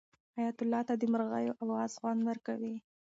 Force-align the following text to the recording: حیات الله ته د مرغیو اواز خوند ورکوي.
حیات 0.35 0.57
الله 0.63 0.81
ته 0.87 0.93
د 0.97 1.03
مرغیو 1.13 1.57
اواز 1.63 1.91
خوند 1.99 2.21
ورکوي. 2.29 2.75